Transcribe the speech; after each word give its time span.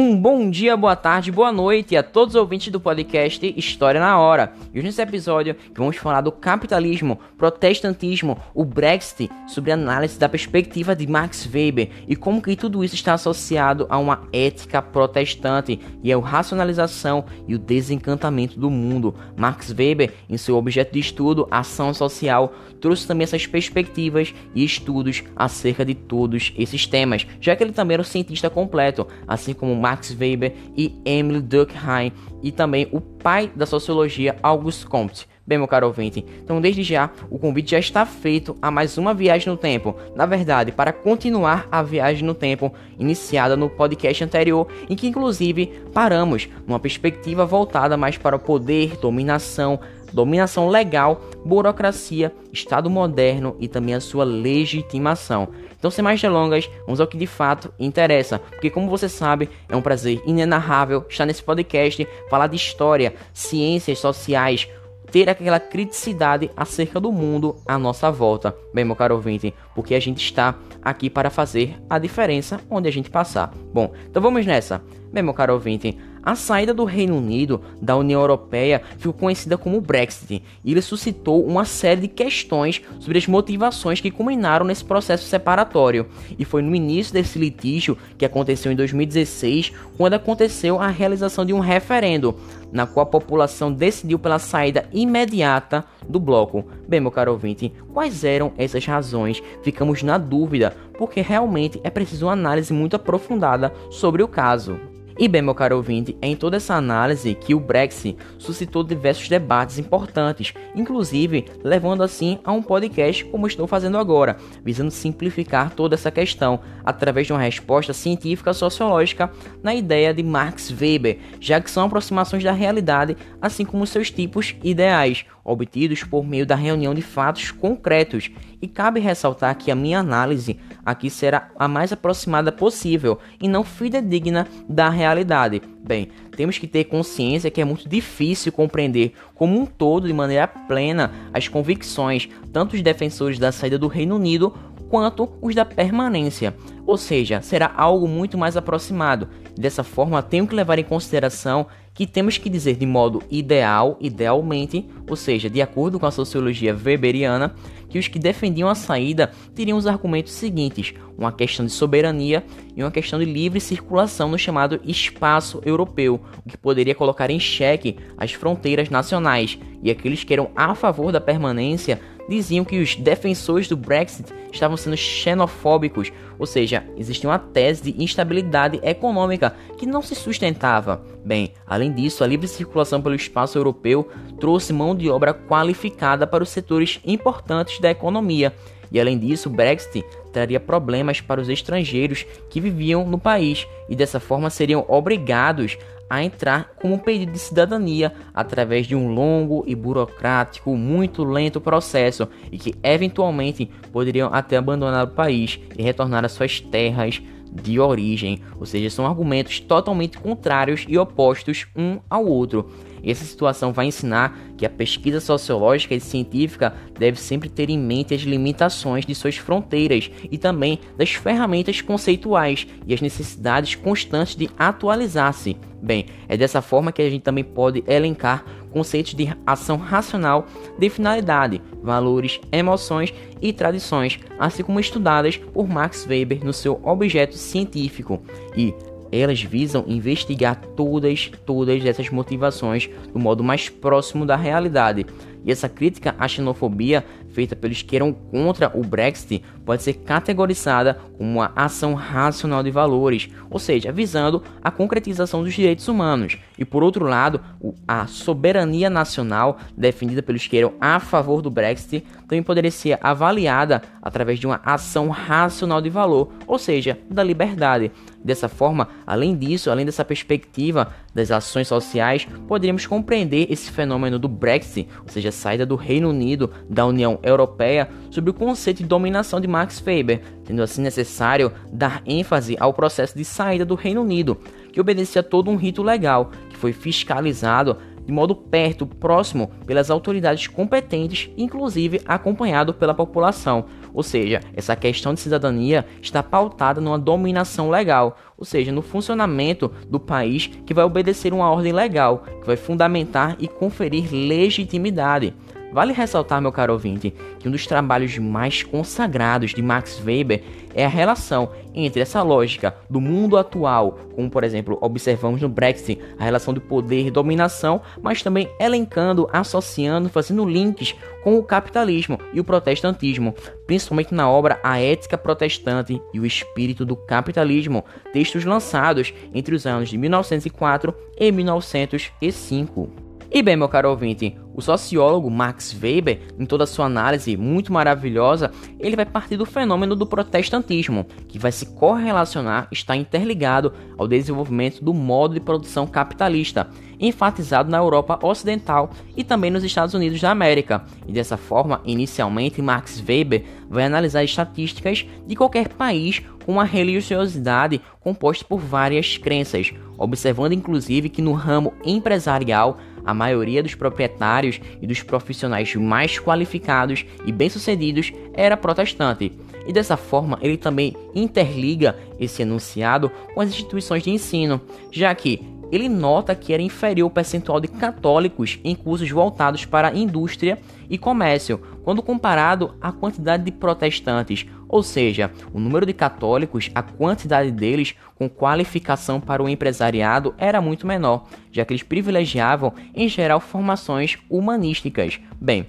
Um 0.00 0.16
bom 0.16 0.48
dia, 0.48 0.76
boa 0.76 0.94
tarde, 0.94 1.32
boa 1.32 1.50
noite 1.50 1.96
a 1.96 2.04
todos 2.04 2.36
os 2.36 2.40
ouvintes 2.40 2.70
do 2.70 2.78
podcast 2.78 3.52
História 3.56 4.00
na 4.00 4.16
Hora. 4.16 4.52
E 4.72 4.78
hoje 4.78 4.86
nesse 4.86 5.02
episódio 5.02 5.56
vamos 5.74 5.96
falar 5.96 6.20
do 6.20 6.30
capitalismo, 6.30 7.18
protestantismo, 7.36 8.38
o 8.54 8.64
Brexit, 8.64 9.28
sobre 9.48 9.72
análise 9.72 10.16
da 10.16 10.28
perspectiva 10.28 10.94
de 10.94 11.04
Max 11.04 11.50
Weber 11.52 11.90
e 12.06 12.14
como 12.14 12.40
que 12.40 12.54
tudo 12.54 12.84
isso 12.84 12.94
está 12.94 13.14
associado 13.14 13.88
a 13.90 13.98
uma 13.98 14.22
ética 14.32 14.80
protestante 14.80 15.80
e 16.00 16.12
a 16.12 16.18
racionalização 16.20 17.24
e 17.48 17.56
o 17.56 17.58
desencantamento 17.58 18.56
do 18.56 18.70
mundo. 18.70 19.16
Max 19.36 19.74
Weber, 19.76 20.12
em 20.30 20.36
seu 20.36 20.56
objeto 20.56 20.92
de 20.92 21.00
estudo, 21.00 21.48
ação 21.50 21.92
social, 21.92 22.54
trouxe 22.80 23.04
também 23.04 23.24
essas 23.24 23.48
perspectivas 23.48 24.32
e 24.54 24.62
estudos 24.62 25.24
acerca 25.34 25.84
de 25.84 25.96
todos 25.96 26.52
esses 26.56 26.86
temas, 26.86 27.26
já 27.40 27.56
que 27.56 27.64
ele 27.64 27.72
também 27.72 27.94
era 27.94 28.02
um 28.02 28.04
cientista 28.04 28.48
completo, 28.48 29.04
assim 29.26 29.52
como 29.52 29.87
Max 29.88 30.14
Weber 30.18 30.52
e 30.76 30.94
Emile 31.02 31.40
Durkheim, 31.40 32.12
e 32.42 32.52
também 32.52 32.86
o 32.92 33.00
pai 33.00 33.50
da 33.56 33.64
sociologia, 33.64 34.36
Auguste 34.42 34.86
Comte. 34.86 35.26
Bem, 35.46 35.56
meu 35.56 35.66
caro 35.66 35.86
ouvinte, 35.86 36.22
então 36.44 36.60
desde 36.60 36.82
já 36.82 37.10
o 37.30 37.38
convite 37.38 37.70
já 37.70 37.78
está 37.78 38.04
feito 38.04 38.54
a 38.60 38.70
mais 38.70 38.98
uma 38.98 39.14
viagem 39.14 39.48
no 39.48 39.56
tempo. 39.56 39.94
Na 40.14 40.26
verdade, 40.26 40.70
para 40.70 40.92
continuar 40.92 41.66
a 41.72 41.82
viagem 41.82 42.22
no 42.22 42.34
tempo 42.34 42.70
iniciada 42.98 43.56
no 43.56 43.70
podcast 43.70 44.22
anterior, 44.22 44.68
em 44.90 44.94
que 44.94 45.08
inclusive 45.08 45.80
paramos 45.94 46.50
numa 46.66 46.78
perspectiva 46.78 47.46
voltada 47.46 47.96
mais 47.96 48.18
para 48.18 48.36
o 48.36 48.38
poder, 48.38 48.98
dominação, 48.98 49.80
dominação 50.12 50.68
legal, 50.68 51.22
burocracia, 51.44 52.32
Estado 52.52 52.88
moderno 52.90 53.56
e 53.60 53.68
também 53.68 53.94
a 53.94 54.00
sua 54.00 54.24
legitimação. 54.24 55.48
Então, 55.78 55.90
sem 55.90 56.02
mais 56.02 56.20
delongas, 56.20 56.68
vamos 56.84 57.00
ao 57.00 57.06
que 57.06 57.16
de 57.16 57.26
fato 57.26 57.72
interessa, 57.78 58.38
porque 58.38 58.70
como 58.70 58.90
você 58.90 59.08
sabe, 59.08 59.48
é 59.68 59.76
um 59.76 59.82
prazer 59.82 60.20
inenarrável 60.26 61.04
estar 61.08 61.24
nesse 61.24 61.42
podcast, 61.42 62.06
falar 62.28 62.48
de 62.48 62.56
história, 62.56 63.14
ciências 63.32 63.98
sociais, 63.98 64.68
ter 65.10 65.28
aquela 65.28 65.60
criticidade 65.60 66.50
acerca 66.56 67.00
do 67.00 67.12
mundo 67.12 67.56
à 67.66 67.78
nossa 67.78 68.10
volta. 68.10 68.54
Bem, 68.74 68.84
meu 68.84 68.96
caro 68.96 69.14
ouvinte, 69.14 69.54
porque 69.74 69.94
a 69.94 70.00
gente 70.00 70.18
está 70.22 70.54
aqui 70.82 71.08
para 71.08 71.30
fazer 71.30 71.76
a 71.88 71.98
diferença 71.98 72.60
onde 72.70 72.88
a 72.88 72.92
gente 72.92 73.10
passar. 73.10 73.52
Bom, 73.72 73.92
então 74.08 74.22
vamos 74.22 74.44
nessa. 74.44 74.82
Bem, 75.12 75.22
meu 75.22 75.32
caro 75.34 75.54
ouvinte, 75.54 75.96
a 76.22 76.34
saída 76.34 76.74
do 76.74 76.84
Reino 76.84 77.16
Unido 77.16 77.60
da 77.80 77.96
União 77.96 78.20
Europeia 78.20 78.82
ficou 78.98 79.12
conhecida 79.12 79.56
como 79.56 79.80
Brexit 79.80 80.42
e 80.64 80.70
ele 80.72 80.82
suscitou 80.82 81.44
uma 81.44 81.64
série 81.64 82.02
de 82.02 82.08
questões 82.08 82.82
sobre 82.98 83.18
as 83.18 83.26
motivações 83.26 84.00
que 84.00 84.10
culminaram 84.10 84.66
nesse 84.66 84.84
processo 84.84 85.26
separatório. 85.26 86.06
E 86.38 86.44
foi 86.44 86.62
no 86.62 86.74
início 86.74 87.12
desse 87.12 87.38
litígio, 87.38 87.96
que 88.16 88.24
aconteceu 88.24 88.70
em 88.70 88.76
2016, 88.76 89.72
quando 89.96 90.14
aconteceu 90.14 90.80
a 90.80 90.88
realização 90.88 91.44
de 91.44 91.52
um 91.52 91.60
referendo, 91.60 92.34
na 92.72 92.86
qual 92.86 93.04
a 93.04 93.10
população 93.10 93.72
decidiu 93.72 94.18
pela 94.18 94.38
saída 94.38 94.88
imediata 94.92 95.84
do 96.08 96.20
bloco. 96.20 96.64
Bem, 96.86 97.00
meu 97.00 97.10
caro 97.10 97.32
ouvinte, 97.32 97.72
quais 97.92 98.24
eram 98.24 98.52
essas 98.56 98.84
razões? 98.84 99.42
Ficamos 99.62 100.02
na 100.02 100.18
dúvida, 100.18 100.76
porque 100.98 101.20
realmente 101.20 101.80
é 101.82 101.90
preciso 101.90 102.26
uma 102.26 102.32
análise 102.32 102.72
muito 102.72 102.96
aprofundada 102.96 103.72
sobre 103.90 104.22
o 104.22 104.28
caso. 104.28 104.97
E 105.20 105.26
bem, 105.26 105.42
meu 105.42 105.52
caro 105.52 105.74
ouvinte, 105.74 106.16
é 106.22 106.28
em 106.28 106.36
toda 106.36 106.58
essa 106.58 106.74
análise 106.74 107.34
que 107.34 107.52
o 107.52 107.58
Brexit 107.58 108.16
suscitou 108.38 108.84
diversos 108.84 109.28
debates 109.28 109.76
importantes, 109.76 110.54
inclusive 110.76 111.44
levando 111.64 112.04
assim 112.04 112.38
a 112.44 112.52
um 112.52 112.62
podcast 112.62 113.24
como 113.24 113.48
estou 113.48 113.66
fazendo 113.66 113.98
agora, 113.98 114.36
visando 114.64 114.92
simplificar 114.92 115.74
toda 115.74 115.96
essa 115.96 116.12
questão 116.12 116.60
através 116.84 117.26
de 117.26 117.32
uma 117.32 117.42
resposta 117.42 117.92
científica 117.92 118.52
sociológica 118.52 119.28
na 119.60 119.74
ideia 119.74 120.14
de 120.14 120.22
Max 120.22 120.70
Weber, 120.70 121.18
já 121.40 121.60
que 121.60 121.68
são 121.68 121.86
aproximações 121.86 122.44
da 122.44 122.52
realidade, 122.52 123.16
assim 123.42 123.64
como 123.64 123.88
seus 123.88 124.12
tipos 124.12 124.54
ideais, 124.62 125.26
obtidos 125.48 126.04
por 126.04 126.26
meio 126.26 126.46
da 126.46 126.54
reunião 126.54 126.94
de 126.94 127.02
fatos 127.02 127.50
concretos. 127.50 128.30
E 128.60 128.66
cabe 128.66 129.00
ressaltar 129.00 129.56
que 129.56 129.70
a 129.70 129.74
minha 129.74 129.98
análise 129.98 130.58
aqui 130.84 131.08
será 131.08 131.50
a 131.58 131.66
mais 131.66 131.92
aproximada 131.92 132.52
possível 132.52 133.18
e 133.40 133.48
não 133.48 133.64
fidedigna 133.64 134.46
da 134.68 134.88
realidade. 134.88 135.62
Bem, 135.84 136.08
temos 136.36 136.58
que 136.58 136.66
ter 136.66 136.84
consciência 136.84 137.50
que 137.50 137.60
é 137.60 137.64
muito 137.64 137.88
difícil 137.88 138.52
compreender 138.52 139.12
como 139.34 139.58
um 139.58 139.64
todo, 139.64 140.06
de 140.06 140.12
maneira 140.12 140.46
plena, 140.46 141.12
as 141.32 141.48
convicções 141.48 142.28
tanto 142.52 142.72
dos 142.72 142.82
defensores 142.82 143.38
da 143.38 143.52
saída 143.52 143.78
do 143.78 143.88
Reino 143.88 144.16
Unido 144.16 144.52
quanto 144.88 145.30
os 145.40 145.54
da 145.54 145.64
permanência. 145.64 146.54
Ou 146.86 146.96
seja, 146.96 147.40
será 147.42 147.72
algo 147.76 148.08
muito 148.08 148.38
mais 148.38 148.56
aproximado. 148.56 149.28
Dessa 149.56 149.84
forma, 149.84 150.22
tenho 150.22 150.46
que 150.46 150.54
levar 150.54 150.78
em 150.78 150.84
consideração 150.84 151.66
que 151.98 152.06
temos 152.06 152.38
que 152.38 152.48
dizer 152.48 152.76
de 152.76 152.86
modo 152.86 153.24
ideal, 153.28 153.96
idealmente, 154.00 154.86
ou 155.10 155.16
seja, 155.16 155.50
de 155.50 155.60
acordo 155.60 155.98
com 155.98 156.06
a 156.06 156.12
sociologia 156.12 156.72
weberiana, 156.72 157.56
que 157.88 157.98
os 157.98 158.06
que 158.06 158.20
defendiam 158.20 158.68
a 158.68 158.76
saída 158.76 159.32
teriam 159.52 159.76
os 159.76 159.84
argumentos 159.84 160.32
seguintes: 160.32 160.94
uma 161.18 161.32
questão 161.32 161.66
de 161.66 161.72
soberania 161.72 162.44
e 162.76 162.84
uma 162.84 162.92
questão 162.92 163.18
de 163.18 163.24
livre 163.24 163.58
circulação 163.58 164.28
no 164.28 164.38
chamado 164.38 164.80
espaço 164.84 165.60
europeu, 165.66 166.20
o 166.46 166.48
que 166.48 166.56
poderia 166.56 166.94
colocar 166.94 167.30
em 167.30 167.40
xeque 167.40 167.96
as 168.16 168.32
fronteiras 168.32 168.88
nacionais, 168.90 169.58
e 169.82 169.90
aqueles 169.90 170.22
que 170.22 170.32
eram 170.32 170.52
a 170.54 170.76
favor 170.76 171.10
da 171.10 171.20
permanência 171.20 172.00
diziam 172.28 172.64
que 172.64 172.78
os 172.78 172.94
defensores 172.94 173.68
do 173.68 173.76
Brexit 173.76 174.32
estavam 174.52 174.76
sendo 174.76 174.96
xenofóbicos, 174.96 176.12
ou 176.38 176.46
seja, 176.46 176.84
existia 176.96 177.28
uma 177.28 177.38
tese 177.38 177.90
de 177.90 178.02
instabilidade 178.02 178.78
econômica 178.82 179.54
que 179.76 179.86
não 179.86 180.02
se 180.02 180.14
sustentava. 180.14 181.02
Bem, 181.24 181.52
além 181.66 181.92
disso, 181.92 182.22
a 182.22 182.26
livre 182.26 182.46
circulação 182.46 183.00
pelo 183.00 183.14
espaço 183.14 183.58
europeu 183.58 184.08
trouxe 184.38 184.72
mão 184.72 184.94
de 184.94 185.08
obra 185.08 185.32
qualificada 185.32 186.26
para 186.26 186.42
os 186.42 186.50
setores 186.50 187.00
importantes 187.04 187.80
da 187.80 187.90
economia. 187.90 188.54
E 188.90 188.98
além 188.98 189.18
disso, 189.18 189.48
o 189.48 189.52
Brexit 189.52 190.04
traria 190.32 190.58
problemas 190.58 191.20
para 191.20 191.40
os 191.40 191.48
estrangeiros 191.48 192.24
que 192.48 192.60
viviam 192.60 193.06
no 193.06 193.18
país 193.18 193.66
e 193.88 193.94
dessa 193.94 194.20
forma 194.20 194.50
seriam 194.50 194.84
obrigados 194.88 195.76
a 196.08 196.22
entrar 196.22 196.74
com 196.76 196.98
pedido 196.98 197.32
de 197.32 197.38
cidadania 197.38 198.12
através 198.34 198.86
de 198.86 198.94
um 198.94 199.12
longo 199.12 199.64
e 199.66 199.74
burocrático, 199.74 200.76
muito 200.76 201.24
lento 201.24 201.60
processo 201.60 202.28
e 202.50 202.58
que 202.58 202.74
eventualmente 202.82 203.70
poderiam 203.92 204.30
até 204.32 204.56
abandonar 204.56 205.04
o 205.04 205.10
país 205.10 205.58
e 205.76 205.82
retornar 205.82 206.24
às 206.24 206.32
suas 206.32 206.60
terras 206.60 207.20
de 207.50 207.80
origem, 207.80 208.40
ou 208.58 208.66
seja, 208.66 208.90
são 208.90 209.06
argumentos 209.06 209.60
totalmente 209.60 210.18
contrários 210.18 210.84
e 210.88 210.98
opostos 210.98 211.66
um 211.74 211.98
ao 212.08 212.26
outro. 212.26 212.70
Essa 213.02 213.24
situação 213.24 213.72
vai 213.72 213.86
ensinar 213.86 214.36
que 214.56 214.66
a 214.66 214.70
pesquisa 214.70 215.20
sociológica 215.20 215.94
e 215.94 216.00
científica 216.00 216.74
deve 216.98 217.18
sempre 217.18 217.48
ter 217.48 217.70
em 217.70 217.78
mente 217.78 218.14
as 218.14 218.22
limitações 218.22 219.06
de 219.06 219.14
suas 219.14 219.36
fronteiras 219.36 220.10
e 220.30 220.36
também 220.36 220.80
das 220.96 221.10
ferramentas 221.10 221.80
conceituais 221.80 222.66
e 222.86 222.92
as 222.92 223.00
necessidades 223.00 223.74
constantes 223.74 224.34
de 224.34 224.50
atualizar-se. 224.58 225.56
Bem, 225.80 226.06
é 226.28 226.36
dessa 226.36 226.60
forma 226.60 226.90
que 226.90 227.00
a 227.00 227.08
gente 227.08 227.22
também 227.22 227.44
pode 227.44 227.84
elencar 227.86 228.44
conceitos 228.70 229.14
de 229.14 229.28
ação 229.46 229.76
racional 229.76 230.46
de 230.78 230.90
finalidade, 230.90 231.62
valores, 231.82 232.40
emoções 232.50 233.14
e 233.40 233.52
tradições, 233.52 234.18
assim 234.38 234.62
como 234.62 234.80
estudadas 234.80 235.36
por 235.36 235.68
Max 235.68 236.06
Weber 236.06 236.44
no 236.44 236.52
seu 236.52 236.80
objeto 236.82 237.36
científico. 237.36 238.20
E 238.56 238.74
elas 239.10 239.42
visam 239.42 239.84
investigar 239.86 240.60
todas, 240.76 241.30
todas 241.46 241.84
essas 241.84 242.10
motivações 242.10 242.90
do 243.12 243.18
modo 243.18 243.42
mais 243.42 243.68
próximo 243.68 244.26
da 244.26 244.36
realidade. 244.36 245.06
E 245.44 245.52
essa 245.52 245.68
crítica 245.68 246.14
à 246.18 246.26
xenofobia 246.26 247.04
feita 247.30 247.54
pelos 247.54 247.82
que 247.82 247.94
eram 247.94 248.12
contra 248.12 248.70
o 248.74 248.82
Brexit 248.82 249.42
pode 249.64 249.82
ser 249.82 249.94
categorizada 249.94 250.98
como 251.16 251.30
uma 251.30 251.52
ação 251.54 251.94
racional 251.94 252.62
de 252.62 252.70
valores, 252.70 253.28
ou 253.50 253.58
seja, 253.58 253.92
visando 253.92 254.42
a 254.62 254.70
concretização 254.70 255.42
dos 255.42 255.54
direitos 255.54 255.86
humanos. 255.88 256.38
E 256.58 256.64
por 256.64 256.82
outro 256.82 257.04
lado, 257.04 257.40
a 257.86 258.06
soberania 258.06 258.90
nacional 258.90 259.58
defendida 259.76 260.22
pelos 260.22 260.46
que 260.46 260.56
eram 260.56 260.74
a 260.80 260.98
favor 260.98 261.42
do 261.42 261.50
Brexit 261.50 262.04
também 262.26 262.42
poderia 262.42 262.70
ser 262.70 262.98
avaliada 263.00 263.82
através 264.02 264.38
de 264.38 264.46
uma 264.46 264.60
ação 264.64 265.08
racional 265.08 265.80
de 265.80 265.90
valor, 265.90 266.32
ou 266.46 266.58
seja, 266.58 266.98
da 267.10 267.22
liberdade. 267.22 267.90
Dessa 268.22 268.48
forma, 268.48 268.88
além 269.06 269.36
disso, 269.36 269.70
além 269.70 269.86
dessa 269.86 270.04
perspectiva 270.04 270.88
das 271.18 271.30
ações 271.30 271.68
sociais, 271.68 272.26
poderíamos 272.46 272.86
compreender 272.86 273.46
esse 273.50 273.70
fenômeno 273.70 274.18
do 274.18 274.28
Brexit, 274.28 274.88
ou 275.02 275.08
seja, 275.08 275.28
a 275.28 275.32
saída 275.32 275.66
do 275.66 275.76
Reino 275.76 276.08
Unido 276.08 276.50
da 276.68 276.86
União 276.86 277.18
Europeia, 277.22 277.88
sobre 278.10 278.30
o 278.30 278.34
conceito 278.34 278.78
de 278.78 278.88
dominação 278.88 279.40
de 279.40 279.48
Max 279.48 279.82
Weber, 279.84 280.22
tendo 280.44 280.62
assim 280.62 280.80
necessário 280.80 281.52
dar 281.72 282.02
ênfase 282.06 282.56
ao 282.58 282.72
processo 282.72 283.16
de 283.16 283.24
saída 283.24 283.64
do 283.64 283.74
Reino 283.74 284.02
Unido, 284.02 284.38
que 284.72 284.80
obedecia 284.80 285.20
a 285.20 285.24
todo 285.24 285.50
um 285.50 285.56
rito 285.56 285.82
legal, 285.82 286.30
que 286.48 286.56
foi 286.56 286.72
fiscalizado 286.72 287.76
de 288.08 288.12
modo 288.14 288.34
perto, 288.34 288.86
próximo, 288.86 289.50
pelas 289.66 289.90
autoridades 289.90 290.46
competentes, 290.46 291.30
inclusive 291.36 292.00
acompanhado 292.06 292.72
pela 292.72 292.94
população. 292.94 293.66
Ou 293.92 294.02
seja, 294.02 294.40
essa 294.54 294.74
questão 294.74 295.12
de 295.12 295.20
cidadania 295.20 295.84
está 296.00 296.22
pautada 296.22 296.80
numa 296.80 296.98
dominação 296.98 297.68
legal, 297.68 298.16
ou 298.34 298.46
seja, 298.46 298.72
no 298.72 298.80
funcionamento 298.80 299.70
do 299.90 300.00
país 300.00 300.46
que 300.46 300.72
vai 300.72 300.86
obedecer 300.86 301.34
uma 301.34 301.50
ordem 301.50 301.70
legal, 301.70 302.24
que 302.40 302.46
vai 302.46 302.56
fundamentar 302.56 303.36
e 303.38 303.46
conferir 303.46 304.08
legitimidade. 304.10 305.34
Vale 305.70 305.92
ressaltar, 305.92 306.40
meu 306.40 306.50
caro 306.50 306.72
ouvinte, 306.72 307.12
que 307.38 307.46
um 307.46 307.50
dos 307.50 307.66
trabalhos 307.66 308.16
mais 308.18 308.62
consagrados 308.62 309.52
de 309.52 309.60
Max 309.60 310.00
Weber 310.02 310.42
é 310.74 310.84
a 310.84 310.88
relação 310.88 311.50
entre 311.74 312.00
essa 312.00 312.22
lógica 312.22 312.74
do 312.88 313.00
mundo 313.00 313.36
atual, 313.36 313.98
como 314.14 314.30
por 314.30 314.44
exemplo 314.44 314.78
observamos 314.80 315.42
no 315.42 315.48
Brexit, 315.48 316.00
a 316.18 316.24
relação 316.24 316.54
de 316.54 316.60
poder 316.60 317.06
e 317.06 317.10
dominação, 317.10 317.82
mas 318.00 318.22
também 318.22 318.48
elencando, 318.58 319.28
associando, 319.30 320.08
fazendo 320.08 320.48
links 320.48 320.94
com 321.22 321.38
o 321.38 321.42
capitalismo 321.42 322.18
e 322.32 322.40
o 322.40 322.44
protestantismo, 322.44 323.34
principalmente 323.66 324.14
na 324.14 324.28
obra 324.28 324.58
A 324.62 324.80
Ética 324.80 325.18
Protestante 325.18 326.00
e 326.14 326.18
o 326.18 326.24
Espírito 326.24 326.86
do 326.86 326.96
Capitalismo, 326.96 327.84
textos 328.12 328.44
lançados 328.44 329.12
entre 329.34 329.54
os 329.54 329.66
anos 329.66 329.90
de 329.90 329.98
1904 329.98 330.94
e 331.18 331.30
1905. 331.30 333.08
E 333.30 333.42
bem, 333.42 333.56
meu 333.56 333.68
caro 333.68 333.90
ouvinte, 333.90 334.34
o 334.58 334.60
sociólogo 334.60 335.30
Max 335.30 335.72
Weber, 335.80 336.20
em 336.36 336.44
toda 336.44 336.66
sua 336.66 336.86
análise 336.86 337.36
muito 337.36 337.72
maravilhosa, 337.72 338.50
ele 338.80 338.96
vai 338.96 339.06
partir 339.06 339.36
do 339.36 339.46
fenômeno 339.46 339.94
do 339.94 340.04
protestantismo, 340.04 341.06
que 341.28 341.38
vai 341.38 341.52
se 341.52 341.66
correlacionar, 341.66 342.66
está 342.72 342.96
interligado 342.96 343.72
ao 343.96 344.08
desenvolvimento 344.08 344.82
do 344.82 344.92
modo 344.92 345.34
de 345.34 345.38
produção 345.38 345.86
capitalista, 345.86 346.68
enfatizado 346.98 347.70
na 347.70 347.78
Europa 347.78 348.18
Ocidental 348.20 348.90
e 349.16 349.22
também 349.22 349.48
nos 349.48 349.62
Estados 349.62 349.94
Unidos 349.94 350.20
da 350.20 350.32
América. 350.32 350.84
E 351.06 351.12
dessa 351.12 351.36
forma, 351.36 351.80
inicialmente, 351.84 352.60
Max 352.60 353.00
Weber 353.00 353.44
vai 353.70 353.84
analisar 353.84 354.24
estatísticas 354.24 355.06
de 355.24 355.36
qualquer 355.36 355.68
país 355.68 356.20
com 356.44 356.52
uma 356.52 356.64
religiosidade 356.64 357.80
composta 358.00 358.44
por 358.44 358.58
várias 358.58 359.18
crenças, 359.18 359.72
observando 359.96 360.52
inclusive 360.52 361.10
que 361.10 361.22
no 361.22 361.32
ramo 361.32 361.74
empresarial 361.84 362.78
a 363.08 363.14
maioria 363.14 363.62
dos 363.62 363.74
proprietários 363.74 364.60
e 364.82 364.86
dos 364.86 365.02
profissionais 365.02 365.74
mais 365.74 366.18
qualificados 366.18 367.06
e 367.24 367.32
bem-sucedidos 367.32 368.12
era 368.34 368.54
protestante. 368.54 369.32
E 369.66 369.72
dessa 369.72 369.96
forma, 369.96 370.38
ele 370.42 370.58
também 370.58 370.94
interliga 371.14 371.96
esse 372.20 372.42
enunciado 372.42 373.10
com 373.32 373.40
as 373.40 373.48
instituições 373.48 374.02
de 374.02 374.10
ensino, 374.10 374.60
já 374.92 375.14
que 375.14 375.40
ele 375.72 375.88
nota 375.88 376.34
que 376.34 376.52
era 376.52 376.62
inferior 376.62 377.06
o 377.06 377.10
percentual 377.10 377.60
de 377.60 377.68
católicos 377.68 378.58
em 378.62 378.74
cursos 378.74 379.10
voltados 379.10 379.64
para 379.64 379.94
indústria 379.94 380.58
e 380.90 380.98
comércio, 380.98 381.62
quando 381.84 382.02
comparado 382.02 382.74
à 382.78 382.92
quantidade 382.92 383.42
de 383.42 383.52
protestantes, 383.52 384.44
ou 384.68 384.82
seja, 384.82 385.30
o 385.52 385.58
número 385.58 385.86
de 385.86 385.92
católicos, 385.92 386.70
a 386.74 386.82
quantidade 386.82 387.50
deles 387.50 387.94
com 388.14 388.28
qualificação 388.28 389.20
para 389.20 389.42
o 389.42 389.48
empresariado 389.48 390.34
era 390.36 390.60
muito 390.60 390.86
menor, 390.86 391.26
já 391.50 391.64
que 391.64 391.72
eles 391.72 391.82
privilegiavam 391.82 392.74
em 392.94 393.08
geral 393.08 393.40
formações 393.40 394.18
humanísticas. 394.28 395.18
Bem, 395.40 395.66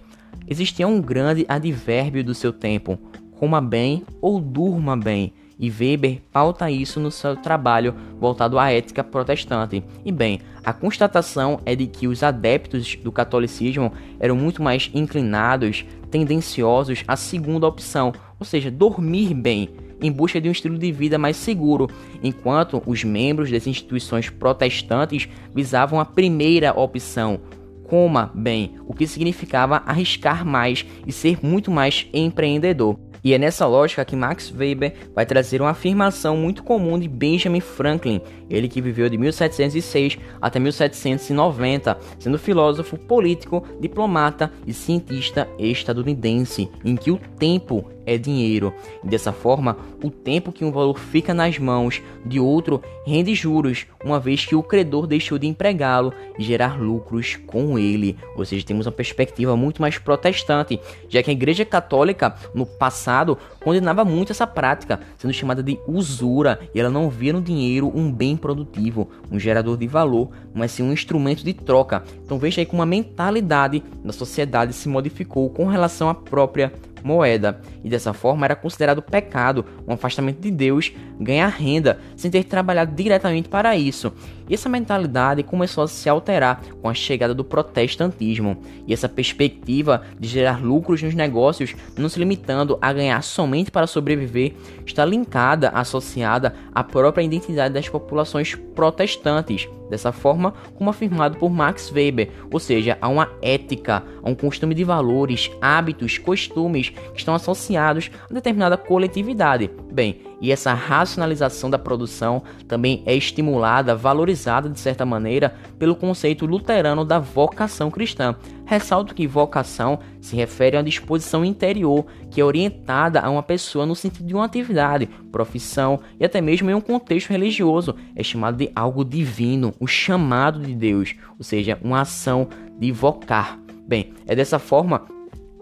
existia 0.48 0.88
um 0.88 1.02
grande 1.02 1.46
advérbio 1.48 2.24
do 2.24 2.36
seu 2.36 2.52
tempo: 2.52 3.00
coma 3.40 3.62
bem 3.62 4.04
ou 4.22 4.40
durma 4.40 4.98
bem 4.98 5.34
e 5.60 5.70
Weber 5.70 6.22
pauta 6.32 6.72
isso 6.72 7.02
no 7.02 7.12
seu 7.12 7.36
trabalho 7.36 7.94
voltado 8.18 8.58
à 8.58 8.72
ética 8.72 9.04
protestante. 9.04 9.84
E 10.06 10.12
bem, 10.12 10.40
a 10.64 10.72
constatação 10.72 11.60
é 11.66 11.76
de 11.76 11.86
que 11.86 12.08
os 12.08 12.24
adeptos 12.24 12.96
do 12.96 13.12
catolicismo 13.12 13.92
eram 14.20 14.38
muito 14.38 14.64
mais 14.64 14.90
inclinados, 14.94 15.86
tendenciosos 16.10 17.04
à 17.06 17.18
segunda 17.18 17.68
opção, 17.68 18.14
ou 18.40 18.46
seja, 18.46 18.72
dormir 18.72 19.34
bem, 19.34 19.70
em 20.02 20.12
busca 20.12 20.40
de 20.40 20.48
um 20.48 20.52
estilo 20.52 20.78
de 20.78 20.92
vida 20.92 21.18
mais 21.18 21.36
seguro, 21.36 21.88
enquanto 22.24 22.82
os 22.86 23.04
membros 23.04 23.52
das 23.52 23.68
instituições 23.68 24.30
protestantes 24.30 25.28
visavam 25.54 26.00
a 26.00 26.06
primeira 26.06 26.72
opção, 26.72 27.42
coma 27.84 28.32
bem, 28.34 28.76
o 28.86 28.94
que 28.94 29.08
significava 29.08 29.84
arriscar 29.86 30.46
mais 30.46 30.86
e 31.06 31.12
ser 31.12 31.40
muito 31.44 31.70
mais 31.72 32.08
empreendedor. 32.14 32.98
E 33.24 33.34
é 33.34 33.38
nessa 33.38 33.68
lógica 33.68 34.06
que 34.06 34.16
Max 34.16 34.54
Weber 34.56 34.94
vai 35.14 35.26
trazer 35.26 35.62
uma 35.62 35.72
afirmação 35.72 36.38
muito 36.38 36.64
comum 36.64 36.98
de 36.98 37.08
Benjamin 37.08 37.60
Franklin, 37.60 38.22
ele 38.50 38.68
que 38.68 38.82
viveu 38.82 39.10
de 39.10 39.18
1706 39.18 40.18
até 40.42 40.58
1790, 40.60 41.98
sendo 42.18 42.40
filósofo, 42.40 42.98
político, 42.98 43.66
diplomata 43.82 44.52
e 44.66 44.74
cientista 44.74 45.50
estadunidense, 45.58 46.70
em 46.86 46.96
que 46.96 47.12
o 47.12 47.20
tempo 47.38 47.86
é 48.10 48.18
dinheiro. 48.18 48.74
E 49.04 49.08
dessa 49.08 49.32
forma, 49.32 49.78
o 50.04 50.10
tempo 50.10 50.52
que 50.52 50.66
um 50.66 50.72
valor 50.72 51.00
fica 51.00 51.34
nas 51.34 51.60
mãos 51.60 52.02
de 52.26 52.40
outro 52.40 52.82
rende 53.06 53.36
juros, 53.36 53.86
uma 54.04 54.20
vez 54.20 54.46
que 54.46 54.56
o 54.56 54.64
credor 54.64 55.06
deixou 55.06 55.38
de 55.38 55.48
empregá-lo 55.48 56.14
e 56.38 56.44
gerar 56.44 56.80
lucros 56.80 57.38
com 57.46 57.78
ele. 57.78 58.18
Ou 58.36 58.44
seja, 58.44 58.66
temos 58.66 58.88
uma 58.88 58.92
perspectiva 58.92 59.56
muito 59.56 59.82
mais 59.82 59.98
protestante, 59.98 60.80
já 61.08 61.22
que 61.22 61.30
a 61.30 61.34
Igreja 61.34 61.64
Católica, 61.64 62.36
no 62.54 62.66
passado, 62.66 63.38
condenava 63.64 64.04
muito 64.04 64.32
essa 64.32 64.48
prática, 64.48 65.00
sendo 65.18 65.34
chamada 65.34 65.62
de 65.62 65.78
usura, 65.88 66.60
e 66.74 66.80
ela 66.80 66.90
não 66.90 67.10
via 67.10 67.34
no 67.34 67.42
dinheiro 67.42 67.92
um 67.94 68.12
bem 68.12 68.36
produtivo, 68.36 69.10
um 69.32 69.40
gerador 69.40 69.78
de 69.78 69.88
valor, 69.88 70.30
mas 70.54 70.72
sim 70.72 70.84
um 70.84 70.94
instrumento 70.94 71.44
de 71.44 71.54
troca. 71.54 72.04
Então 72.26 72.40
veja 72.40 72.62
aí 72.62 72.66
como 72.66 72.82
a 72.82 72.86
mentalidade 72.86 73.84
da 74.04 74.12
sociedade 74.12 74.74
se 74.74 74.90
modificou 74.90 75.50
com 75.50 75.68
relação 75.68 76.10
à 76.10 76.16
própria 76.16 76.74
moeda, 77.04 77.62
e 77.84 77.90
dessa 77.90 78.14
forma 78.14 78.46
era 78.46 78.56
considerado 78.56 79.02
pecado, 79.02 79.66
um 79.88 79.94
afastamento 79.94 80.40
de 80.40 80.52
Deus, 80.52 80.92
ganhar 81.20 81.48
renda 81.48 82.00
sem 82.16 82.30
ter 82.30 82.44
trabalhado 82.44 82.96
diretamente 82.96 83.50
para 83.50 83.76
isso. 83.76 84.14
E 84.50 84.56
essa 84.56 84.68
mentalidade 84.68 85.44
começou 85.44 85.84
a 85.84 85.88
se 85.88 86.10
alterar 86.10 86.62
com 86.82 86.90
a 86.90 86.94
chegada 86.94 87.36
do 87.36 87.44
protestantismo, 87.44 88.58
e 88.88 88.94
essa 88.94 89.08
perspectiva 89.08 90.02
de 90.20 90.28
gerar 90.28 90.62
lucros 90.62 91.04
nos 91.04 91.14
negócios, 91.14 91.76
não 91.96 92.10
se 92.10 92.18
limitando 92.18 92.78
a 92.82 92.92
ganhar 92.92 93.22
somente 93.22 93.70
para 93.70 93.86
sobreviver, 93.86 94.54
está 94.86 95.06
linkada, 95.06 95.70
associada 95.70 96.56
à 96.74 96.84
própria 96.84 97.24
identidade 97.24 97.74
das 97.74 97.88
populações 97.88 98.56
protestantes 98.56 99.68
dessa 99.90 100.12
forma 100.12 100.54
como 100.76 100.90
afirmado 100.90 101.38
por 101.38 101.50
Max 101.50 101.92
Weber, 101.92 102.30
ou 102.52 102.60
seja, 102.60 102.98
há 103.02 103.08
uma 103.08 103.30
ética, 103.42 104.04
há 104.22 104.30
um 104.30 104.36
costume 104.36 104.76
de 104.76 104.84
valores, 104.84 105.52
hábitos, 105.62 106.18
costumes 106.18 106.90
que 106.90 107.18
estão 107.18 107.34
associados 107.34 108.12
a 108.30 108.34
determinada 108.34 108.78
coletividade. 108.78 109.70
Bem, 109.92 110.22
e 110.42 110.52
essa 110.52 110.74
racionalização 110.74 111.70
da 111.70 111.78
produção 111.78 112.44
também 112.68 113.04
é 113.06 113.16
estimulada, 113.16 113.96
valorizada 113.96 114.70
de 114.70 114.80
certa 114.80 115.06
maneira 115.06 115.54
pelo 115.78 115.96
conceito 115.96 116.46
luterano 116.46 117.04
da 117.04 117.20
vocação 117.20 117.92
cristã. 117.92 118.36
Ressalto 118.66 119.16
que 119.16 119.26
vocação 119.28 120.00
se 120.22 120.36
refere 120.36 120.78
a 120.78 120.80
uma 120.80 120.86
disposição 120.86 121.44
interior 121.44 122.06
que 122.30 122.40
é 122.40 122.46
orientada 122.46 123.20
a 123.20 123.30
uma 123.30 123.44
pessoa 123.44 123.86
no 123.86 123.96
sentido 123.96 124.28
de 124.28 124.34
uma 124.34 124.46
atividade, 124.46 125.10
profissão 125.32 126.00
e 126.20 126.26
até 126.26 126.40
mesmo 126.40 126.70
em 126.70 126.74
um 126.74 126.82
contexto 126.82 127.30
religioso. 127.30 127.96
É 128.16 128.24
chamado 128.24 128.58
de 128.58 128.72
algo 128.76 129.04
divino, 129.04 129.74
o 129.80 129.88
chamado 129.88 130.60
de 130.60 130.74
Deus, 130.74 131.16
ou 131.38 131.44
seja, 131.44 131.80
uma 131.82 132.02
ação 132.02 132.48
de 132.80 132.92
vocar. 132.92 133.60
Bem, 133.88 134.14
é 134.28 134.36
dessa 134.36 134.60
forma 134.60 135.02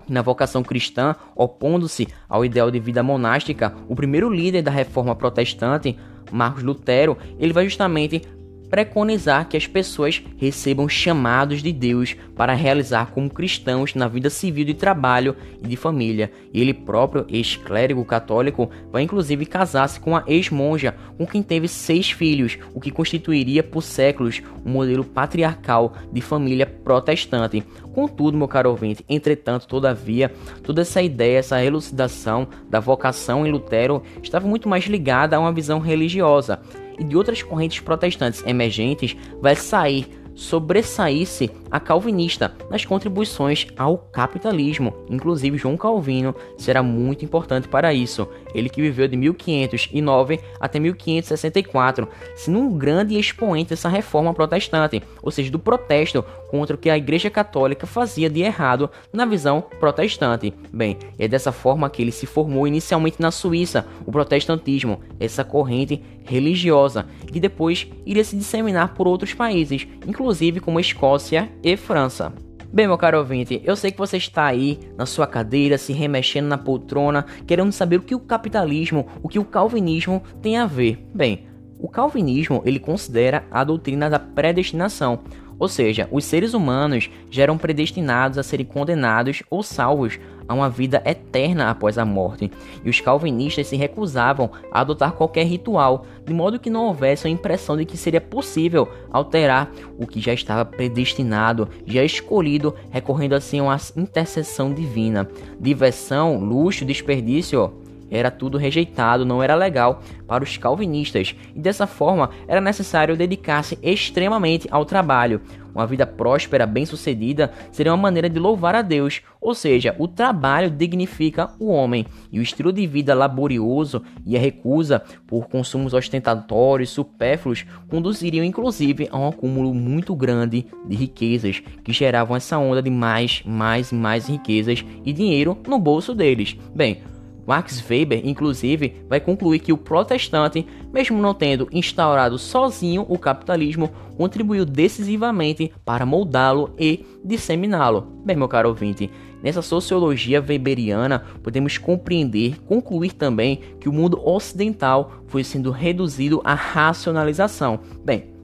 na 0.08 0.22
vocação 0.22 0.64
cristã, 0.64 1.16
opondo-se 1.36 2.08
ao 2.28 2.46
ideal 2.46 2.72
de 2.72 2.80
vida 2.80 3.04
monástica, 3.04 3.74
o 3.88 3.96
primeiro 3.96 4.30
líder 4.30 4.62
da 4.62 4.72
reforma 4.72 5.16
protestante, 5.16 5.98
Marcos 6.32 6.64
Lutero, 6.64 7.18
ele 7.40 7.54
vai 7.54 7.66
justamente 7.66 8.22
preconizar 8.70 9.48
que 9.48 9.58
as 9.58 9.66
pessoas 9.66 10.22
recebam 10.38 10.88
chamados 10.88 11.62
de 11.62 11.72
Deus 11.72 12.16
para 12.36 12.54
realizar 12.54 13.12
como 13.12 13.30
cristãos 13.30 13.96
na 13.96 14.08
vida 14.08 14.30
civil 14.30 14.66
de 14.66 14.74
trabalho 14.74 15.36
e 15.62 15.68
de 15.68 15.76
família. 15.76 16.32
Ele 16.54 16.74
próprio, 16.74 17.26
ex-clérigo 17.30 18.04
católico, 18.06 18.70
vai 18.92 19.04
inclusive 19.04 19.46
casar-se 19.46 20.00
com 20.00 20.16
a 20.16 20.24
ex-monja, 20.28 20.96
com 21.18 21.26
quem 21.26 21.42
teve 21.42 21.68
seis 21.68 22.12
filhos, 22.12 22.58
o 22.74 22.80
que 22.80 22.92
constituiria 22.92 23.64
por 23.64 23.82
séculos 23.82 24.42
um 24.66 24.72
modelo 24.72 25.04
patriarcal 25.04 25.94
de 26.12 26.22
família 26.22 26.66
protestante. 26.66 27.64
Contudo, 27.94 28.38
meu 28.38 28.48
caro 28.48 28.70
ouvinte, 28.70 29.04
entretanto, 29.10 29.68
todavia, 29.68 30.32
toda 30.62 30.82
essa 30.82 31.02
ideia, 31.02 31.40
essa 31.40 31.64
elucidação 31.64 32.48
da 32.70 32.80
vocação 32.80 33.46
em 33.46 33.52
Lutero 33.52 34.04
estava 34.22 34.48
muito 34.48 34.70
mais 34.70 34.86
ligada 34.86 35.36
a 35.36 35.40
uma 35.40 35.52
visão 35.52 35.80
religiosa 35.80 36.60
e 36.98 37.04
de 37.04 37.16
outras 37.16 37.42
correntes 37.42 37.80
protestantes 37.80 38.44
emergentes 38.46 39.16
vai 39.42 39.56
sair 39.56 40.08
sobressair-se 40.36 41.50
a 41.70 41.80
calvinista 41.80 42.54
nas 42.70 42.86
contribuições 42.86 43.68
ao 43.78 43.98
capitalismo. 43.98 44.94
Inclusive, 45.10 45.58
João 45.58 45.78
Calvino 45.78 46.36
será 46.58 46.82
muito 46.82 47.26
importante 47.26 47.68
para 47.68 47.94
isso. 47.94 48.28
Ele 48.54 48.70
que 48.70 48.82
viveu 48.82 49.08
de 49.08 49.18
1509 49.18 50.40
até 50.60 50.80
1564, 50.80 52.08
sendo 52.36 52.60
um 52.60 52.78
grande 52.78 53.18
expoente 53.18 53.70
dessa 53.72 53.90
reforma 53.90 54.34
protestante, 54.34 55.02
ou 55.22 55.32
seja, 55.32 55.52
do 55.52 55.60
protesto 55.60 56.24
contra 56.50 56.76
o 56.76 56.80
que 56.80 56.90
a 56.90 56.98
Igreja 56.98 57.30
Católica 57.30 57.86
fazia 57.86 58.30
de 58.30 58.42
errado 58.42 58.90
na 59.12 59.26
visão 59.26 59.62
protestante. 59.80 60.54
Bem, 60.72 60.98
é 61.20 61.28
dessa 61.28 61.52
forma 61.52 61.90
que 61.90 62.02
ele 62.02 62.12
se 62.12 62.26
formou 62.26 62.68
inicialmente 62.68 63.22
na 63.22 63.32
Suíça, 63.32 63.86
o 64.06 64.12
protestantismo, 64.12 65.00
essa 65.20 65.44
corrente 65.44 66.02
religiosa, 66.24 67.06
que 67.32 67.40
depois 67.40 67.88
iria 68.06 68.24
se 68.24 68.36
disseminar 68.36 68.94
por 68.94 69.08
outros 69.08 69.34
países, 69.34 69.88
inclusive 70.06 70.60
como 70.60 70.80
Escócia 70.80 71.50
e 71.64 71.76
França. 71.78 72.34
Bem, 72.72 72.86
meu 72.86 72.98
caro 72.98 73.20
ouvinte, 73.20 73.62
eu 73.64 73.76
sei 73.76 73.92
que 73.92 73.98
você 73.98 74.18
está 74.18 74.46
aí 74.46 74.80
na 74.98 75.06
sua 75.06 75.26
cadeira, 75.26 75.78
se 75.78 75.94
remexendo 75.94 76.48
na 76.48 76.58
poltrona, 76.58 77.26
querendo 77.46 77.72
saber 77.72 77.98
o 77.98 78.02
que 78.02 78.14
o 78.14 78.20
capitalismo, 78.20 79.08
o 79.24 79.30
que 79.30 79.40
o 79.40 79.46
calvinismo 79.46 80.22
tem 80.42 80.58
a 80.58 80.66
ver. 80.66 81.08
Bem, 81.14 81.48
o 81.80 81.88
calvinismo 81.88 82.62
ele 82.66 82.80
considera 82.80 83.46
a 83.50 83.64
doutrina 83.64 84.10
da 84.10 84.20
predestinação, 84.20 85.20
ou 85.60 85.68
seja, 85.68 86.08
os 86.12 86.24
seres 86.24 86.54
humanos 86.54 87.10
já 87.30 87.44
eram 87.44 87.58
predestinados 87.58 88.38
a 88.38 88.44
serem 88.44 88.66
condenados 88.66 89.44
ou 89.50 89.64
salvos 89.64 90.20
a 90.48 90.54
uma 90.54 90.70
vida 90.70 91.02
eterna 91.06 91.70
após 91.70 91.98
a 91.98 92.06
morte, 92.06 92.50
e 92.84 92.90
os 92.90 93.02
calvinistas 93.02 93.68
se 93.68 93.76
recusavam 93.76 94.50
a 94.72 94.82
adotar 94.82 95.12
qualquer 95.12 95.46
ritual, 95.46 96.06
de 96.26 96.34
modo 96.34 96.60
que 96.60 96.70
não 96.70 96.86
houvesse 96.86 97.28
a 97.28 97.30
impressão 97.30 97.76
de 97.76 97.86
que 97.86 97.98
seria 97.98 98.22
possível 98.22 98.88
alterar 99.12 99.70
o 99.98 100.08
que 100.08 100.22
já 100.22 100.34
estava 100.34 100.64
predestinado, 100.64 101.68
já 101.86 102.04
escolhido, 102.04 102.74
recorrendo 102.90 103.34
assim 103.34 103.60
a 103.60 103.64
uma 103.64 103.78
intercessão 103.98 104.74
divina. 104.74 105.28
Diversão, 105.60 106.40
luxo, 106.40 106.86
desperdício 106.86 107.74
era 108.10 108.32
tudo 108.32 108.58
rejeitado, 108.58 109.26
não 109.26 109.42
era 109.42 109.56
legal 109.56 110.02
para 110.28 110.44
os 110.44 110.58
calvinistas, 110.58 111.36
e 111.56 111.60
dessa 111.60 111.88
forma 111.88 112.30
era 112.48 112.62
necessário 112.62 113.16
dedicar-se 113.16 113.78
extremamente 113.82 114.68
ao 114.72 114.86
trabalho. 114.86 115.42
Uma 115.74 115.86
vida 115.86 116.08
próspera, 116.08 116.66
bem-sucedida, 116.66 117.52
seria 117.72 117.92
uma 117.92 118.02
maneira 118.02 118.28
de 118.28 118.40
louvar 118.40 118.74
a 118.74 118.82
Deus, 118.82 119.22
ou 119.40 119.54
seja, 119.54 119.96
o 120.00 120.08
trabalho 120.08 120.72
dignifica 120.72 121.52
o 121.60 121.68
homem, 121.68 122.04
e 122.32 122.40
o 122.40 122.42
estilo 122.42 122.74
de 122.74 122.88
vida 122.88 123.14
laborioso 123.14 124.02
e 124.26 124.36
a 124.36 124.40
recusa 124.40 125.04
por 125.28 125.48
consumos 125.48 125.94
ostentatórios, 125.94 126.90
supérfluos, 126.90 127.64
conduziriam 127.88 128.44
inclusive 128.44 129.08
a 129.12 129.20
um 129.20 129.28
acúmulo 129.28 129.72
muito 129.72 130.16
grande 130.16 130.66
de 130.88 130.96
riquezas, 130.96 131.62
que 131.84 131.94
geravam 131.94 132.36
essa 132.36 132.58
onda 132.58 132.82
de 132.82 132.90
mais, 132.90 133.44
mais 133.46 133.92
e 133.92 133.96
mais 133.96 134.28
riquezas 134.28 134.84
e 135.06 135.14
dinheiro 135.14 135.56
no 135.68 135.78
bolso 135.78 136.16
deles. 136.16 136.58
Bem, 136.74 137.04
Max 137.48 137.82
Weber, 137.90 138.22
inclusive, 138.26 139.06
vai 139.08 139.22
concluir 139.22 139.60
que 139.60 139.72
o 139.72 139.78
protestante, 139.78 140.68
mesmo 140.92 141.22
não 141.22 141.34
tendo 141.34 141.70
instaurado 141.72 142.38
sozinho 142.38 143.06
o 143.08 143.18
capitalismo, 143.18 143.90
contribuiu 144.18 144.66
decisivamente 144.66 145.72
para 145.86 146.06
moldá-lo 146.06 146.76
e 146.78 147.06
disseminá-lo. 147.24 148.02
Bem, 148.26 148.36
meu 148.36 148.50
caro 148.50 148.68
ouvinte, 148.68 149.10
nessa 149.42 149.62
sociologia 149.62 150.44
weberiana, 150.46 151.24
podemos 151.42 151.78
compreender, 151.78 152.60
concluir 152.64 153.14
também 153.14 153.62
que 153.80 153.88
o 153.88 153.94
mundo 153.94 154.20
ocidental 154.28 155.24
foi 155.28 155.42
sendo 155.42 155.72
reduzido 155.72 156.42
à 156.44 156.54
racionalização. 156.54 157.80
Bem, 158.04 158.36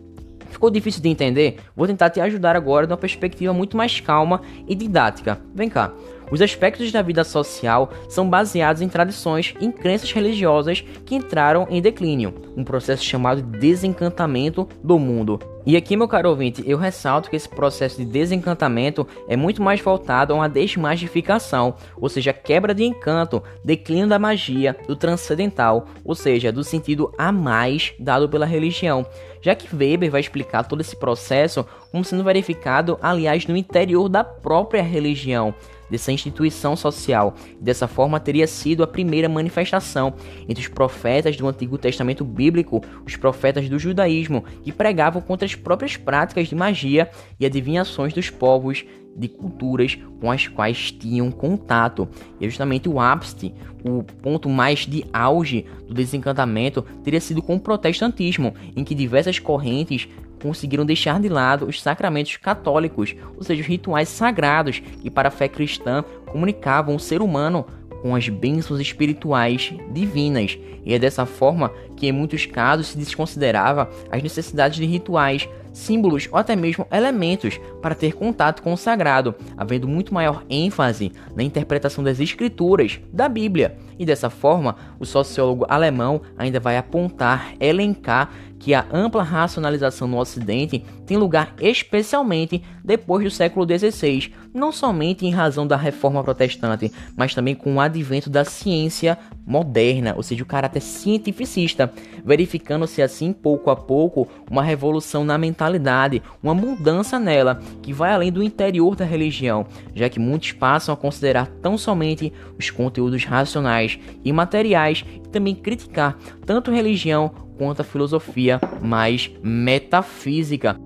Ficou 0.53 0.69
difícil 0.69 1.01
de 1.01 1.10
entender? 1.10 1.57
Vou 1.75 1.88
tentar 1.88 2.12
te 2.12 2.22
ajudar 2.22 2.55
agora 2.55 2.86
de 2.86 2.93
uma 2.93 2.98
perspectiva 2.98 3.51
muito 3.51 3.75
mais 3.75 4.00
calma 4.00 4.39
e 4.67 4.75
didática. 4.75 5.41
Vem 5.53 5.67
cá. 5.67 5.91
Os 6.32 6.42
aspectos 6.42 6.92
da 6.92 7.01
vida 7.01 7.24
social 7.24 7.92
são 8.10 8.30
baseados 8.30 8.82
em 8.82 8.89
tradições 8.89 9.53
e 9.60 9.72
crenças 9.72 10.12
religiosas 10.12 10.82
que 11.06 11.15
entraram 11.15 11.68
em 11.70 11.82
declínio, 11.82 12.34
um 12.56 12.63
processo 12.63 13.03
chamado 13.03 13.42
de 13.42 13.60
desencantamento 13.60 14.68
do 14.84 14.98
mundo. 14.98 15.39
E 15.65 15.77
aqui, 15.77 15.96
meu 15.96 16.10
caro 16.10 16.30
ouvinte, 16.30 16.62
eu 16.68 16.77
ressalto 16.77 17.30
que 17.30 17.38
esse 17.38 17.48
processo 17.48 17.98
de 17.98 18.03
desencantamento 18.03 19.08
é 19.30 19.38
muito 19.38 19.62
mais 19.62 19.80
voltado 19.80 20.34
a 20.34 20.36
uma 20.36 20.50
desmagificação, 20.50 21.75
ou 21.96 22.10
seja, 22.10 22.34
quebra 22.34 22.74
de 22.74 22.84
encanto, 22.84 23.42
declínio 23.63 24.08
da 24.08 24.20
magia, 24.20 24.75
do 24.86 24.96
transcendental, 24.96 25.88
ou 26.03 26.15
seja, 26.15 26.51
do 26.51 26.65
sentido 26.65 27.13
a 27.18 27.32
mais 27.32 27.94
dado 27.98 28.27
pela 28.27 28.46
religião. 28.46 29.06
Já 29.42 29.56
que 29.56 29.74
Weber 29.74 30.12
vai 30.12 30.20
explicar 30.20 30.63
todo 30.63 30.82
esse 30.82 30.98
processo 30.98 31.65
como 31.92 32.03
sendo 32.03 32.25
verificado, 32.25 33.00
aliás, 33.01 33.48
no 33.48 33.56
interior 33.56 34.10
da 34.10 34.24
própria 34.24 34.84
religião 34.84 35.56
dessa 35.93 36.12
instituição 36.12 36.75
social. 36.75 37.35
Dessa 37.62 37.88
forma, 37.88 38.19
teria 38.19 38.47
sido 38.47 38.81
a 38.81 38.88
primeira 38.88 39.29
manifestação 39.29 40.15
entre 40.50 40.63
os 40.63 40.67
profetas 40.67 41.38
do 41.38 41.47
Antigo 41.47 41.77
Testamento 41.77 42.25
bíblico, 42.25 42.81
os 43.05 43.15
profetas 43.15 43.69
do 43.69 43.77
judaísmo, 43.77 44.43
que 44.63 44.71
pregavam 44.71 45.21
contra 45.21 45.45
as 45.45 45.53
próprias 45.53 45.95
práticas 45.95 46.47
de 46.47 46.55
magia 46.55 47.12
e 47.39 47.45
adivinhações 47.45 48.12
dos 48.12 48.31
povos 48.31 48.83
de 49.15 49.27
culturas 49.27 49.95
com 50.19 50.31
as 50.31 50.47
quais 50.47 50.91
tinham 50.91 51.29
contato. 51.29 52.09
E 52.39 52.45
é 52.45 52.50
justamente 52.50 52.89
o 52.89 53.00
ápice, 53.00 53.53
o 53.85 54.01
ponto 54.01 54.50
mais 54.50 54.88
de 54.88 55.05
auge 55.13 55.67
do 55.88 55.93
desencantamento, 55.93 56.81
teria 57.03 57.21
sido 57.21 57.39
com 57.39 57.55
o 57.55 57.59
protestantismo, 57.59 58.55
em 58.75 58.83
que 58.83 58.95
diversas 58.95 59.38
correntes 59.38 60.09
conseguiram 60.43 60.85
deixar 60.85 61.19
de 61.21 61.29
lado 61.29 61.65
os 61.65 61.81
sacramentos 61.81 62.35
católicos, 62.35 63.15
ou 63.38 63.43
seja, 63.43 63.62
os 63.62 63.67
rituais 63.67 64.09
sagrados 64.09 64.79
que 65.01 65.09
para 65.09 65.29
a 65.29 65.31
fé 65.31 65.47
cristã 65.47 66.03
comunicavam 66.29 66.95
o 66.95 67.00
ser 67.00 67.21
humano 67.21 67.65
com 68.01 68.13
as 68.13 68.27
bênçãos 68.27 68.81
espirituais 68.81 69.73
divinas. 69.89 70.59
E 70.85 70.93
é 70.93 71.00
dessa 71.00 71.25
forma 71.25 71.71
que 71.95 72.05
em 72.05 72.12
muitos 72.12 72.45
casos 72.45 72.88
se 72.88 72.97
desconsiderava 72.97 73.89
as 74.12 74.21
necessidades 74.21 74.77
de 74.77 74.85
rituais, 74.85 75.47
símbolos 75.71 76.27
ou 76.29 76.38
até 76.38 76.53
mesmo 76.53 76.85
elementos 76.91 77.59
para 77.81 77.95
ter 77.95 78.13
contato 78.13 78.62
com 78.62 78.73
o 78.73 78.77
sagrado, 78.77 79.33
havendo 79.55 79.88
muito 79.88 80.13
maior 80.13 80.43
ênfase 80.50 81.13
na 81.33 81.43
interpretação 81.43 82.03
das 82.03 82.19
escrituras 82.19 83.00
da 83.12 83.29
Bíblia. 83.29 83.77
E 83.97 84.05
dessa 84.05 84.29
forma, 84.29 84.75
o 85.00 85.05
sociólogo 85.05 85.65
alemão 85.69 86.21
ainda 86.38 86.59
vai 86.59 86.77
apontar, 86.77 87.53
elencar 87.57 88.31
que 88.63 88.74
a 88.74 88.86
ampla 88.93 89.22
racionalização 89.22 90.08
no 90.08 90.17
Ocidente 90.17 90.86
tem 91.05 91.17
lugar 91.17 91.53
especialmente 91.60 92.63
depois 92.82 93.22
do 93.22 93.29
século 93.29 93.67
XVI, 93.67 94.34
não 94.53 94.72
somente 94.72 95.25
em 95.25 95.32
razão 95.32 95.67
da 95.67 95.75
reforma 95.75 96.24
protestante, 96.24 96.89
mas 97.13 97.36
também 97.36 97.55
com 97.55 97.75
o 97.75 97.82
advento 97.82 98.29
da 98.29 98.46
ciência 98.46 99.17
moderna, 99.46 100.13
ou 100.15 100.24
seja, 100.24 100.43
o 100.43 100.46
caráter 100.46 100.79
cientificista, 100.79 101.91
verificando-se 102.24 103.01
assim 103.01 103.34
pouco 103.34 103.70
a 103.70 103.75
pouco 103.75 104.29
uma 104.50 104.63
revolução 104.63 105.25
na 105.25 105.38
mentalidade, 105.38 106.22
uma 106.41 106.53
mudança 106.53 107.20
nela 107.20 107.60
que 107.82 107.91
vai 107.91 108.13
além 108.13 108.32
do 108.32 108.41
interior 108.41 108.96
da 108.96 109.03
religião, 109.03 109.65
já 109.93 110.08
que 110.08 110.22
muitos 110.22 110.53
passam 110.53 110.93
a 110.93 110.98
considerar 110.98 111.48
tão 111.62 111.77
somente 111.77 112.32
os 112.58 112.70
conteúdos 112.70 113.25
racionais 113.25 114.00
e 114.24 114.32
materiais 114.32 115.03
e 115.15 115.27
também 115.27 115.53
criticar 115.53 116.17
tanto 116.46 116.72
religião 116.72 117.42
quanto 117.57 117.81
a 117.81 117.86
filosofia 117.86 118.60
mais 118.81 119.31
metafísica. 119.41 120.79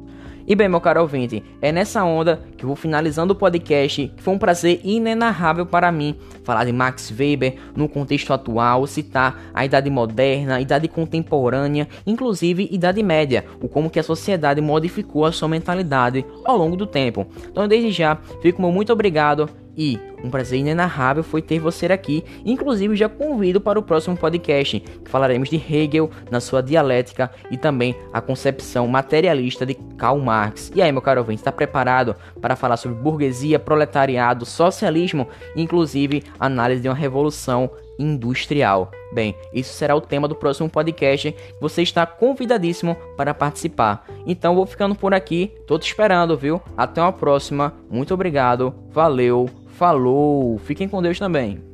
E 0.50 0.56
bem, 0.56 0.70
meu 0.70 0.80
caro 0.80 1.02
ouvinte, 1.02 1.44
é 1.62 1.74
nessa 1.74 2.06
onda 2.06 2.42
que 2.56 2.64
eu 2.64 2.68
vou 2.68 2.76
finalizando 2.78 3.34
o 3.34 3.36
podcast, 3.36 4.14
que 4.16 4.24
foi 4.24 4.34
um 4.34 4.38
prazer 4.40 4.80
inenarrável 4.82 5.66
para 5.66 5.92
mim 5.92 6.16
falar 6.42 6.64
de 6.64 6.72
Max 6.72 7.12
Weber 7.12 7.56
no 7.76 7.90
contexto 7.90 8.32
atual, 8.32 8.88
citar 8.88 9.42
a 9.54 9.66
idade 9.66 9.90
moderna, 9.90 10.56
a 10.56 10.62
idade 10.62 10.88
contemporânea, 10.88 11.86
inclusive 12.06 12.70
idade 12.72 13.04
média, 13.04 13.44
o 13.62 13.68
como 13.68 13.90
que 13.90 14.00
a 14.00 14.04
sociedade 14.04 14.62
modificou 14.62 15.26
a 15.26 15.34
sua 15.34 15.50
mentalidade 15.50 16.26
ao 16.46 16.58
longo 16.58 16.78
do 16.78 16.88
tempo. 16.88 17.28
Então, 17.52 17.68
desde 17.68 17.92
já, 17.92 18.18
fico 18.42 18.62
muito 18.62 18.94
obrigado 18.94 19.50
e 19.78 20.00
um 20.24 20.30
prazer 20.30 20.60
inenarrável 20.60 21.24
foi 21.24 21.42
ter 21.42 21.60
você 21.60 21.86
aqui. 21.86 22.24
Inclusive, 22.44 22.96
já 22.96 23.08
convido 23.08 23.62
para 23.62 23.78
o 23.78 23.84
próximo 23.84 24.18
podcast, 24.18 24.80
que 24.80 25.10
falaremos 25.10 25.50
de 25.50 25.56
Hegel 25.56 26.10
na 26.32 26.40
sua 26.40 26.62
dialética 26.62 27.32
e 27.52 27.58
também 27.58 27.96
a 28.12 28.20
concepção 28.20 28.88
materialista 28.88 29.66
de 29.66 29.76
Karl 29.98 30.20
Marx. 30.20 30.72
E 30.76 30.82
aí, 30.82 30.92
meu 30.92 31.02
caro 31.02 31.22
ouvinte, 31.22 31.42
está 31.42 31.52
preparado 31.52 32.16
para 32.42 32.56
falar 32.56 32.78
sobre 32.78 32.98
burguesia, 32.98 33.60
proletariado, 33.60 34.46
socialismo, 34.46 35.28
inclusive 35.56 36.24
análise 36.40 36.82
de 36.82 36.90
uma 36.90 36.96
revolução 36.96 37.70
industrial. 38.00 38.92
Bem, 39.12 39.36
isso 39.54 39.74
será 39.74 39.96
o 39.96 40.02
tema 40.02 40.28
do 40.28 40.36
próximo 40.36 40.70
podcast. 40.70 41.34
Você 41.62 41.82
está 41.82 42.06
convidadíssimo 42.06 42.96
para 43.16 43.34
participar. 43.34 44.06
Então 44.26 44.56
vou 44.56 44.66
ficando 44.66 44.96
por 44.96 45.14
aqui, 45.14 45.54
tô 45.66 45.80
te 45.80 45.88
esperando, 45.88 46.38
viu? 46.38 46.62
Até 46.76 47.02
uma 47.02 47.14
próxima. 47.14 47.74
Muito 47.90 48.14
obrigado. 48.14 48.74
Valeu. 48.92 49.67
Falou. 49.78 50.58
Fiquem 50.58 50.90
com 50.90 51.04
Deus 51.04 51.20
também. 51.20 51.67